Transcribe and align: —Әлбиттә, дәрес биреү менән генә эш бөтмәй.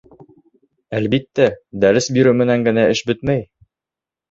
—Әлбиттә, 0.99 1.47
дәрес 1.85 2.09
биреү 2.17 2.39
менән 2.41 2.67
генә 2.71 2.89
эш 2.97 3.05
бөтмәй. 3.13 3.47